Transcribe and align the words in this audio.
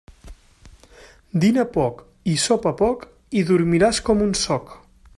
Dina 1.43 1.65
poc 1.75 2.01
i 2.33 2.37
sopa 2.47 2.73
poc 2.81 3.07
i 3.43 3.47
dormiràs 3.51 4.05
com 4.09 4.29
un 4.31 4.37
soc. 4.47 4.79